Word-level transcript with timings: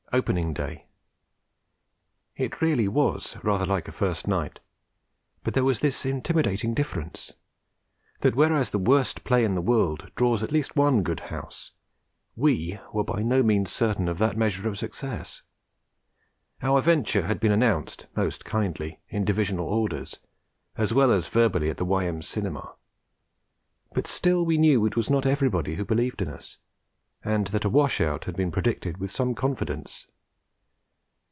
OPENING 0.13 0.53
DAY 0.53 0.87
It 2.35 2.59
really 2.61 2.89
was 2.89 3.37
rather 3.43 3.65
like 3.65 3.87
a 3.87 3.93
first 3.93 4.27
night; 4.27 4.59
but 5.41 5.53
there 5.53 5.63
was 5.63 5.79
this 5.79 6.05
intimidating 6.05 6.73
difference, 6.73 7.31
that 8.19 8.35
whereas 8.35 8.71
the 8.71 8.77
worst 8.77 9.23
play 9.23 9.45
in 9.45 9.55
the 9.55 9.61
world 9.61 10.11
draws 10.17 10.43
at 10.43 10.51
least 10.51 10.75
one 10.75 11.01
good 11.01 11.21
house, 11.21 11.71
we 12.35 12.77
were 12.91 13.05
by 13.05 13.23
no 13.23 13.41
means 13.41 13.71
certain 13.71 14.09
of 14.09 14.17
that 14.17 14.35
measure 14.35 14.67
of 14.67 14.77
success. 14.77 15.43
Our 16.61 16.81
venture 16.81 17.21
had 17.25 17.39
been 17.39 17.53
announced, 17.53 18.07
most 18.13 18.43
kindly, 18.43 18.99
in 19.07 19.23
Divisional 19.23 19.67
Orders, 19.67 20.19
as 20.75 20.93
well 20.93 21.13
as 21.13 21.29
verbally 21.29 21.69
at 21.69 21.77
the 21.77 21.85
Y.M. 21.85 22.21
Cinema; 22.21 22.75
but 23.93 24.07
still 24.07 24.43
we 24.45 24.57
knew 24.57 24.85
it 24.85 24.97
was 24.97 25.09
not 25.09 25.25
everybody 25.25 25.75
who 25.75 25.85
believed 25.85 26.21
in 26.21 26.27
us, 26.27 26.57
and 27.23 27.45
that 27.47 27.63
'a 27.63 27.69
wash 27.69 28.01
out' 28.01 28.23
had 28.25 28.35
been 28.35 28.51
predicted 28.51 28.97
with 28.97 29.11
some 29.11 29.35
confidence. 29.35 30.07